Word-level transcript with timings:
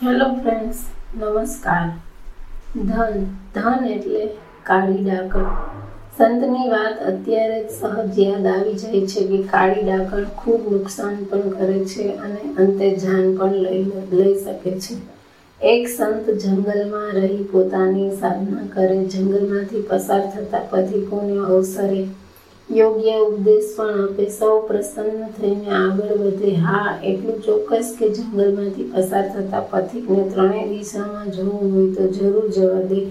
Hello 0.00 0.26
friends 0.34 0.80
નમસ્કાર. 1.20 1.86
ધન 2.88 3.24
ધન 3.54 3.86
એટલે 3.94 4.20
કાળી 4.68 5.00
ડાકર 5.06 5.40
સંતની 6.18 6.66
વાત 6.72 7.00
અત્યારે 7.12 7.56
સહજ 7.70 8.20
યાદ 8.20 8.46
આવી 8.50 8.74
જાય 8.82 9.00
છે 9.06 9.24
કે 9.30 9.40
કાળી 9.48 9.82
ડાકર 9.88 10.20
ખૂબ 10.36 10.68
નુકસાન 10.74 11.16
પણ 11.32 11.56
કરે 11.56 11.80
છે 11.86 12.06
અને 12.18 12.52
અંતે 12.58 12.92
જાન 12.96 13.26
પણ 13.38 13.56
લઈ 13.64 14.04
લઈ 14.12 14.36
શકે 14.44 14.76
છે. 14.84 15.00
એક 15.60 15.88
સંત 15.88 16.38
જંગલમાં 16.44 17.10
રહી 17.16 17.50
પોતાની 17.52 18.08
સાધના 18.22 18.70
કરે, 18.74 19.02
જંગલમાંથી 19.12 19.86
પસાર 19.90 20.22
થતા 20.32 20.64
પથિકોને 20.70 21.38
અવસરે 21.48 22.02
યોગ્ય 22.70 23.16
ઉપદેશ 23.16 23.76
પણ 23.76 24.00
આપે. 24.00 24.30
સૌ 24.30 24.60
પ્રસન્ન 24.60 25.28
થઈને 25.40 25.70
આગળ 25.70 26.16
વધે. 26.16 26.54
હા, 26.54 26.98
એટલું 27.04 27.42
ચોક્કસ 27.42 27.96
કે 27.98 28.08
જંગલમાંથી 28.08 28.84
પસાર 28.84 29.28
થતા 29.28 29.60
પથિકને 29.60 30.24
ત્રણેય 30.34 30.68
દિશામાં 30.68 31.30
જવું 31.30 31.72
હોય 31.74 31.94
તો 31.94 32.08
જરૂર 32.08 32.48
જવા 32.48 32.82
દે. 32.82 33.06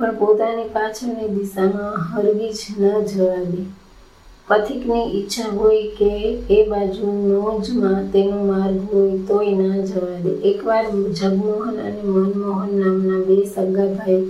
પણ 0.00 0.16
પોતાની 0.16 0.64
પાછળની 0.64 1.28
દિશામાં 1.28 1.94
હરગીજ 1.94 2.58
ન 2.78 3.04
જવા 3.04 3.44
દે. 3.44 3.64
પથિકની 4.48 5.20
ઈચ્છા 5.20 5.42
હોય 5.42 5.86
કે 5.98 6.12
એ 6.50 6.68
બાજુ 6.68 7.06
નોજમાં 7.06 8.12
તેનો 8.12 8.44
માર્ગ 8.44 8.92
હોય 8.92 9.18
તોય 9.28 9.56
ના 9.56 9.78
જવા 9.78 10.20
દે. 10.22 10.30
એકવાર 10.30 10.84
જગમોહન 11.12 11.76
અને 11.78 12.02
મનમોહન 12.02 12.70
નામના 12.74 13.18
બે 13.18 13.46
સગા 13.46 13.86
ભાઈ 13.86 14.22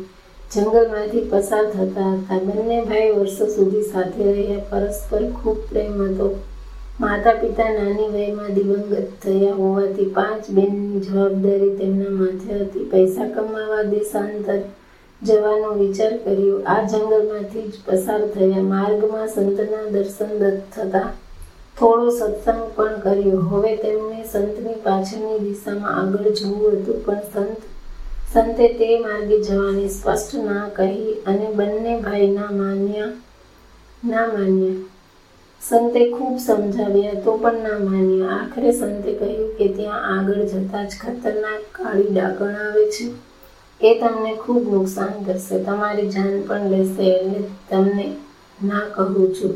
જંગલમાંથી 0.52 1.24
પસાર 1.30 1.64
થતા 1.72 2.10
હતા. 2.10 2.38
બંને 2.44 2.76
ભાઈ 2.84 3.10
વર્ષો 3.10 3.46
સુધી 3.46 3.82
સાથે 3.82 4.28
રહ્યા. 4.32 4.62
પરસ્પર 4.70 5.26
ખૂબ 5.38 5.58
પ્રેમ 5.70 5.98
હતો 6.02 6.28
માતા 7.00 7.34
પિતા 7.42 7.68
નાની 7.74 8.08
વયમાં 8.08 8.54
દિવંગત 8.54 9.10
થયા 9.24 9.58
હોવાથી 9.58 10.08
પાંચ 10.16 10.48
બેનની 10.50 11.00
જવાબદારી 11.00 11.76
તેમના 11.76 12.14
માથે 12.14 12.56
હતી. 12.62 12.88
પૈસા 12.94 13.28
કમાવા, 13.28 13.84
દેશાંતર 13.92 14.58
જવાનો 15.22 15.70
વિચાર 15.74 16.12
કર્યો. 16.16 16.58
આ 16.66 16.80
જંગલમાંથી 16.86 17.68
જ 17.68 17.86
પસાર 17.86 18.20
થયા. 18.34 18.66
માર્ગમાં 18.74 19.28
સંતના 19.28 19.86
દર્શન 19.90 20.32
થતા 20.74 21.08
થોડો 21.78 22.10
સત્સંગ 22.10 22.68
પણ 22.76 23.00
કર્યો. 23.00 23.48
હવે 23.50 23.76
તેમને 23.76 24.24
સંતની 24.32 24.82
પાછળની 24.82 25.42
દિશામાં 25.46 25.98
આગળ 26.00 26.30
જવું 26.32 26.70
હતું, 26.72 27.04
પણ 27.04 27.26
સંત 27.34 27.67
સંતે 28.32 28.68
તે 28.68 28.98
માર્ગે 28.98 29.36
જવાની 29.42 29.88
સ્પષ્ટ 29.88 30.34
ના 30.34 30.68
કહી 30.68 31.14
અને 31.26 31.46
બંને 31.52 32.00
ભાઈ 32.00 32.26
ના 32.30 32.50
માન્યા 32.50 33.12
ના 34.04 34.26
માન્યા. 34.26 34.82
સંતે 35.62 36.10
ખૂબ 36.10 36.38
સમજાવ્યા 36.38 37.22
તો 37.24 37.36
પણ 37.36 37.62
ના 37.62 37.78
માન્યા. 37.78 38.36
આખરે 38.40 38.72
સંતે 38.72 39.12
કહ્યું 39.12 39.48
કે 39.58 39.68
ત્યાં 39.68 40.04
આગળ 40.18 40.42
જતા 40.44 40.84
જ 40.84 41.00
ખતરનાક 41.00 41.62
કાળી 41.72 42.10
ડાકણ 42.10 42.56
આવે 42.56 42.84
છે. 42.90 43.06
એ 43.80 43.94
તમને 44.00 44.36
ખૂબ 44.36 44.72
નુકસાન 44.72 45.14
કરશે. 45.26 45.58
તમારી 45.58 46.08
જાન 46.08 46.42
પણ 46.42 46.70
લેશે 46.70 47.04
એટલે 47.16 47.42
તમને 47.70 48.06
ના 48.64 48.80
કહું 48.80 49.34
છું. 49.34 49.54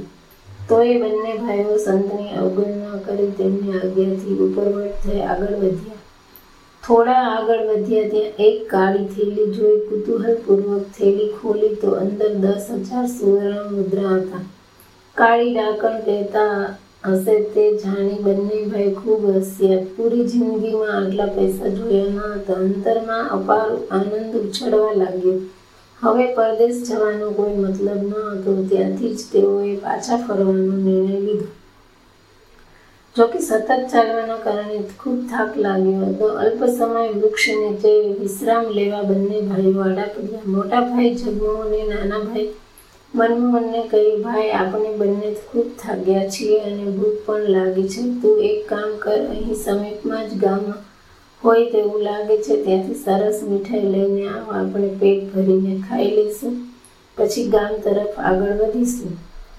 તો 0.69 0.83
એ 0.83 0.99
બંને 0.99 1.39
ભાઈઓ 1.39 1.79
સંતની 1.79 2.31
અવગણના 2.31 2.99
કરી 3.07 3.31
તેમની 3.31 3.73
આજ્ઞાથી 3.73 4.39
ઉપરવટ 4.39 5.03
થઈ 5.03 5.21
આગળ 5.21 5.55
વધ્યા. 5.55 6.02
થોડા 6.87 7.25
આગળ 7.33 7.61
વધ્યા 7.67 8.09
ત્યાં 8.13 8.41
એક 8.47 8.63
કાળી 8.71 9.05
થેલી 9.05 9.51
જોઈ 9.57 9.83
કુતૂહલપૂર્વક 9.89 10.87
થેલી 10.97 11.29
ખોલી 11.29 11.75
તો 11.75 11.91
અંદર 11.91 12.31
દસ 12.45 12.67
હજાર 12.89 13.07
સુવર્ણ 13.07 13.69
મુદ્રા 13.75 14.15
હતા. 14.15 14.41
કાળી 15.17 15.55
ડાકણ 15.55 16.01
કહેતા 16.01 16.57
હશે 17.05 17.37
તે 17.55 17.69
જાણી 17.85 18.19
બંને 18.23 18.59
ભાઈ 18.65 18.95
ખૂબ 18.95 19.29
હસ્યા. 19.37 19.87
પૂરી 19.97 20.25
જિંદગીમાં 20.25 20.93
આટલા 20.97 21.27
પૈસા 21.27 21.69
જોયા 21.69 22.11
ન 22.11 22.37
હતા. 22.37 22.55
અંતરમાં 22.55 23.31
અપાર 23.31 23.71
આનંદ 23.91 24.37
ઉછળવા 24.43 24.93
લાગ્યો. 24.97 25.39
હવે 26.01 26.27
પરદેશ 26.35 26.83
જવાનો 26.83 27.31
કોઈ 27.31 27.57
મતલબ 27.57 28.03
ન 28.03 28.13
હતો. 28.13 28.53
ત્યાંથી 28.69 29.15
જ 29.15 29.33
તેઓએ 29.33 29.77
પાછા 29.77 30.17
ફરવાનો 30.17 30.77
નિર્ણય 30.87 31.19
લીધો. 31.21 31.47
જોકે 33.17 33.39
સતત 33.39 33.71
ચાલવાના 33.93 34.37
કારણે 34.37 34.77
ખૂબ 34.99 35.17
થાક 35.31 35.57
લાગ્યો 35.57 36.05
હતો. 36.05 36.27
અલ્પ 36.27 36.61
સમય 36.67 37.09
વૃક્ષ 37.09 37.49
નીચે 37.49 37.91
વિશ્રામ 38.21 38.65
લેવા 38.69 39.03
બંને 39.03 39.41
ભાઈઓ 39.41 39.81
આડા 39.81 40.07
પડ્યા. 40.15 40.39
મોટા 40.47 40.81
ભાઈ 40.81 41.15
જગમોહને 41.15 41.81
નાના 41.89 42.19
ભાઈ 42.19 42.51
મનમોહનને 43.15 43.83
કહ્યું, 43.89 44.23
ભાઈ, 44.23 44.51
આપણે 44.51 44.93
બંને 44.97 45.33
ખૂબ 45.35 45.67
થાક્યા 45.79 46.29
છીએ 46.29 46.61
અને 46.61 46.85
ભૂખ 46.85 47.19
પણ 47.27 47.41
લાગી 47.41 47.89
છે. 47.89 48.03
તું 48.23 48.41
એક 48.45 48.69
કામ 48.69 48.91
કર, 48.99 49.19
અહીં 49.31 49.55
સમીપમાં 49.55 50.31
જ 50.31 50.39
ગામમાં 50.39 50.79
હોય 51.45 51.71
તેવું 51.71 52.03
લાગે 52.03 52.37
છે. 52.37 52.57
ત્યાંથી 52.65 52.95
સરસ 52.95 53.43
મીઠાઈ 53.43 53.81
લઈને 53.81 54.29
આવ. 54.29 54.57
આપણે 54.57 54.89
પેટ 54.89 55.35
ભરીને 55.35 55.83
ખાઈ 55.89 56.11
લઈશું. 56.11 56.57
પછી 57.17 57.49
ગામ 57.49 57.77
તરફ 57.85 58.19
આગળ 58.19 58.57
વધીશું. 58.63 59.13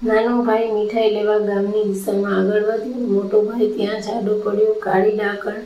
નાનો 0.04 0.42
ભાઈ 0.42 0.72
મીઠાઈ 0.72 1.10
લેવા 1.10 1.38
ગામની 1.38 1.84
દિશામાં 1.84 2.34
આગળ 2.38 2.62
વધ્યો. 2.62 3.06
મોટો 3.08 3.42
ભાઈ 3.42 3.70
ત્યાં 3.70 4.02
જાડો 4.02 4.38
પડ્યો, 4.38 4.74
કાળી 4.82 5.16
ડાકણ 5.16 5.60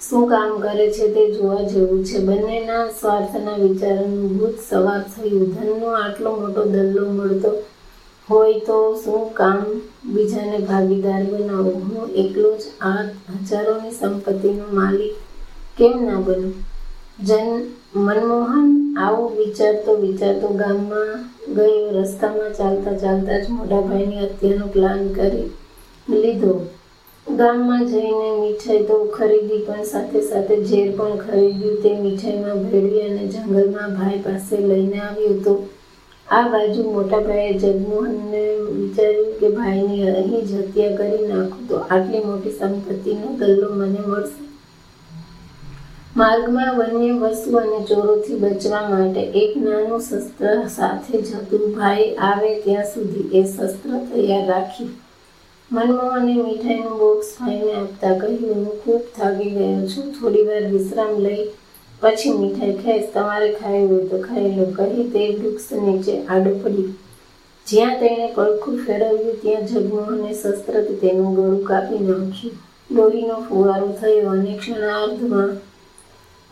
શું 0.00 0.28
કામ 0.28 0.58
કરે 0.58 0.86
છે 0.92 1.08
તે 1.14 1.24
જોવા 1.32 1.62
જેવું 1.62 2.04
છે. 2.04 2.18
બંનેના 2.18 2.84
સ્વાર્થના 3.00 3.56
વિચારોનું 3.56 4.38
ભૂત 4.38 4.54
સવાર 4.70 5.02
થયું. 5.02 5.54
ધનનો 5.54 5.86
આટલો 5.86 6.36
મોટો 6.40 6.64
દલ્લો 6.64 7.08
મળતો 7.10 7.52
હોય 8.28 8.60
તો 8.60 8.78
શું 9.04 9.34
કામ 9.34 9.64
બીજાને 10.04 10.58
ભાગીદાર 10.58 11.22
બનાવો? 11.24 11.70
હું 11.70 12.14
એકલો 12.14 12.56
જ 12.56 12.62
આ 12.80 13.02
હજારોની 13.42 13.90
સંપત્તિનો 13.90 14.64
માલિક 14.72 15.14
કેમ 15.78 16.04
ના 16.04 16.20
બનું? 16.20 16.54
જન 17.20 17.48
મનમોહન 17.96 18.73
આવું 18.94 19.30
વિચારતો 19.36 19.92
વિચારતો 19.96 20.48
ગામમાં 20.50 21.22
ગયો, 21.48 21.78
રસ્તામાં 21.94 22.52
ચાલતા 22.58 22.92
ચાલતા 22.94 23.38
જ 23.38 23.46
મોટાભાઈની 23.50 24.20
હત્યાનો 24.24 24.66
પ્લાન 24.68 25.00
કરી 25.16 25.46
લીધો. 26.08 26.52
ગામમાં 27.26 27.82
જઈને 27.86 28.28
મીઠાઈ 28.34 28.84
તો 28.84 28.98
ખરીદી 29.16 29.58
પણ 29.60 29.88
સાથે 29.90 30.22
સાથે 30.28 30.60
ઝેર 30.62 30.92
પણ 30.92 31.18
ખરીદ્યું 31.18 31.82
તે 31.82 31.96
મીઠાઈમાં 32.04 32.62
ભેળવી 32.66 33.04
અને 33.08 33.26
જંગલમાં 33.28 33.98
ભાઈ 33.98 34.22
પાસે 34.26 34.62
લઈને 34.62 35.02
આવ્યું 35.02 35.42
તો 35.42 35.56
આ 36.28 36.44
બાજુ 36.48 36.88
મોટાભાઈએ 36.92 37.58
જગમોહનને 37.58 38.46
વિચાર્યું 38.70 39.36
કે 39.40 39.54
ભાઈની 39.58 40.02
અહીં 40.12 40.48
જ 40.48 40.62
હત્યા 40.62 40.96
કરી 40.96 41.28
નાખું 41.28 41.68
તો 41.68 41.84
આટલી 41.84 42.24
મોટી 42.30 42.58
સંપત્તિનો 42.58 43.36
દલ્લો 43.38 43.74
મને 43.74 44.08
મળશે. 44.08 44.43
માર્ગમાં 46.16 46.76
વન્ય 46.78 47.12
વસ્તુ 47.12 47.56
અને 47.56 47.86
ચોરોથી 47.86 48.34
બચવા 48.34 48.88
માટે 48.88 49.20
એક 49.20 49.56
નાનું 49.56 50.00
શસ્ત્ર 50.00 50.68
સાથે 50.68 51.22
જતું 51.22 51.72
ભાઈ 51.74 52.14
આવે 52.14 52.60
ત્યાં 52.60 52.84
સુધી 52.84 53.38
એ 53.38 53.42
શસ્ત્ર 53.44 53.96
તૈયાર 54.12 54.46
રાખી. 54.46 54.88
મનમોહને 55.72 56.34
મીઠાઈનું 56.42 56.98
બોક્સ 56.98 57.26
ભાઈને 57.40 57.72
આપતા 57.72 58.18
કહ્યું, 58.18 58.54
હું 58.54 58.84
ખૂબ 58.84 59.00
થાકી 59.16 59.50
ગયો 59.50 59.86
છું. 59.86 60.12
થોડી 60.12 60.42
વાર 60.42 60.62
વિશ્રામ 60.66 61.18
લઈ, 61.18 61.48
પછી 62.00 62.32
મીઠાઈ 62.32 62.72
ખાઈશ. 62.72 63.10
તમારે 63.14 63.52
ખાવી 63.52 63.86
હોય 63.86 64.06
તો 64.06 64.18
ખાઈ 64.18 64.54
લો. 64.56 64.70
કહી 64.78 65.10
તે 65.10 65.26
વૃક્ષ 65.42 65.72
નીચે 65.72 66.24
આડો 66.26 66.54
પડી. 66.62 66.88
જ્યાં 67.66 68.00
તેણે 68.00 68.32
પડખું 68.34 68.80
ફેરવ્યું, 68.86 69.42
ત્યાં 69.42 69.66
જગમોહને 69.66 70.32
શસ્ત્રથી 70.34 70.94
તેનું 70.94 71.36
ગળું 71.36 71.62
કાપી 71.64 71.98
નાખ્યું. 71.98 72.58
લોહીનો 72.90 73.44
ફુવારો 73.48 73.94
થયો. 74.00 74.30
અને 74.30 74.58
ક્ષણાર્ધમાં 74.58 75.54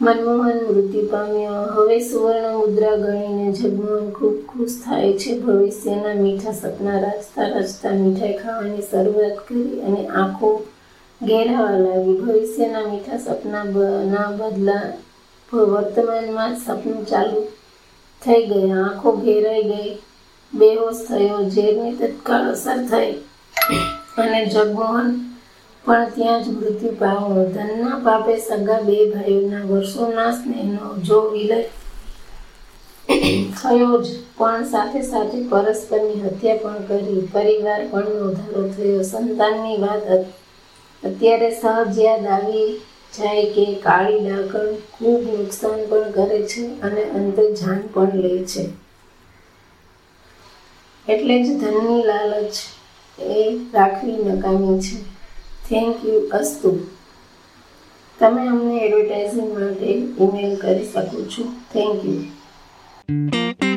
મનમોહન 0.03 0.57
મૃત્યુ 0.69 1.07
પામ્યો. 1.11 1.59
હવે 1.75 1.99
સુવર્ણ 2.01 2.57
મુદ્રા 2.59 2.97
ગણીને 2.97 3.53
જગમોહન 3.53 4.11
ખૂબ 4.11 4.37
ખુશ 4.47 4.75
થાય 4.85 5.13
છે. 5.13 5.39
ભવિષ્યના 5.39 6.15
મીઠા 6.15 6.53
સપના 6.53 6.99
રાજતા 7.01 7.47
રાજતા 7.49 7.91
મીઠાઈ 7.91 8.33
ખાવાની 8.33 8.83
શરૂઆત 8.83 9.37
કરી 9.49 9.81
અને 9.83 10.09
આંખો 10.09 10.51
ઘેરાવા 11.21 11.79
લાગી. 11.79 12.17
ભવિષ્યના 12.21 12.81
મીઠા 12.81 13.19
સપના 13.19 13.65
ના 14.13 14.27
બદલા 14.37 14.83
વર્તમાનમાં 15.53 16.57
સપનું 16.67 17.07
ચાલુ 17.07 17.41
થઈ 18.23 18.43
ગયા. 18.47 18.85
આંખો 18.85 19.13
ઘેરાઈ 19.13 19.63
ગઈ. 19.63 19.99
બેહોશ 20.55 21.09
થયો. 21.09 21.49
ઝેરની 21.49 21.97
તત્કાળ 21.97 22.51
અસર 22.51 22.79
થઈ 22.87 23.13
અને 24.19 24.47
જગમોહન 24.47 25.32
પણ 25.85 26.11
ત્યાં 26.15 26.43
જ 26.45 26.47
મૃત્યુ 26.51 26.93
પામ્યો. 26.99 27.45
ધનના 27.55 27.97
પાપે 28.05 28.35
સગા 28.41 28.81
બે 28.83 28.99
ભાઈઓના 29.13 29.69
વર્ષોના 29.71 30.33
સ્નેહનો 30.33 30.91
જો 31.09 31.19
વિલય 31.31 31.59
થયો 33.57 33.97
જ, 34.05 34.07
પણ 34.39 34.65
સાથે 34.71 35.03
સાથે 35.03 35.41
પરસ્પરની 35.51 36.21
હત્યા 36.21 36.61
પણ 36.63 36.87
કરી. 36.87 37.23
પરિવાર 37.35 37.83
પણ 37.91 38.15
નોંધારો 38.21 38.63
થયો. 38.77 39.03
સંતાનની 39.05 39.79
વાત 39.85 40.07
અત્યારે 41.03 41.51
સહજ 41.53 41.99
યાદ 42.01 42.27
આવી 42.37 42.69
જાય 43.13 43.47
કે 43.55 43.65
કાળી 43.87 44.21
ડાકણ 44.21 44.77
ખૂબ 44.93 45.23
નુકસાન 45.31 45.81
પણ 45.91 46.13
કરે 46.13 46.39
છે 46.47 46.63
અને 46.83 47.03
અંતે 47.19 47.45
જાન 47.61 47.81
પણ 47.95 48.23
લે 48.25 48.35
છે. 48.45 48.65
એટલે 51.07 51.37
જ 51.45 51.57
ધનની 51.61 52.03
લાલચ 52.05 52.55
એ 53.19 53.41
રાખવી 53.73 54.21
નકામી 54.29 54.79
છે. 54.81 54.97
થેન્ક 55.73 56.05
યુ 56.09 56.23
અસ્તુ 56.39 56.71
તમે 58.19 58.43
અમને 58.55 58.75
એડવર્ટાઇઝિંગ 58.87 59.51
માટે 59.59 59.91
ઈમેલ 59.93 60.57
કરી 60.63 60.89
શકો 60.89 61.29
છો. 61.35 61.45
Thank 61.73 62.05
you 62.09 63.72